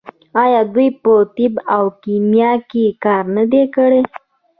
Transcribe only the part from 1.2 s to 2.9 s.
طب او کیمیا کې